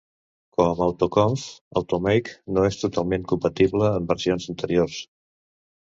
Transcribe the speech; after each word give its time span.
Com 0.59 0.79
Autoconf, 0.85 1.43
Automake 1.81 2.33
no 2.55 2.65
és 2.71 2.79
totalment 2.85 3.29
compatible 3.33 3.91
amb 3.99 4.15
versions 4.15 4.49
anteriors. 4.55 4.99